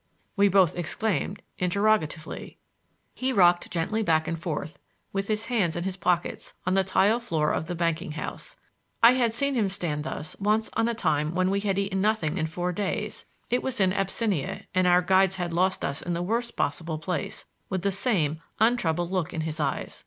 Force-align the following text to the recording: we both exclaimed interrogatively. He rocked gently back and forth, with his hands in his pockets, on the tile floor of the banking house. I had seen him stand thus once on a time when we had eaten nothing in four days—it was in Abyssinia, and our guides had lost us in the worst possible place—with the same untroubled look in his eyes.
we 0.35 0.47
both 0.47 0.75
exclaimed 0.75 1.43
interrogatively. 1.59 2.57
He 3.13 3.31
rocked 3.31 3.69
gently 3.69 4.01
back 4.01 4.27
and 4.27 4.39
forth, 4.39 4.79
with 5.13 5.27
his 5.27 5.45
hands 5.45 5.75
in 5.75 5.83
his 5.83 5.95
pockets, 5.95 6.55
on 6.65 6.73
the 6.73 6.83
tile 6.83 7.19
floor 7.19 7.53
of 7.53 7.67
the 7.67 7.75
banking 7.75 8.13
house. 8.13 8.55
I 9.03 9.11
had 9.11 9.31
seen 9.31 9.53
him 9.53 9.69
stand 9.69 10.03
thus 10.03 10.35
once 10.39 10.71
on 10.73 10.87
a 10.87 10.95
time 10.95 11.35
when 11.35 11.51
we 11.51 11.59
had 11.59 11.77
eaten 11.77 12.01
nothing 12.01 12.39
in 12.39 12.47
four 12.47 12.71
days—it 12.71 13.61
was 13.61 13.79
in 13.79 13.93
Abyssinia, 13.93 14.63
and 14.73 14.87
our 14.87 15.03
guides 15.03 15.35
had 15.35 15.53
lost 15.53 15.85
us 15.85 16.01
in 16.01 16.13
the 16.13 16.23
worst 16.23 16.55
possible 16.55 16.97
place—with 16.97 17.83
the 17.83 17.91
same 17.91 18.41
untroubled 18.59 19.11
look 19.11 19.35
in 19.35 19.41
his 19.41 19.59
eyes. 19.59 19.99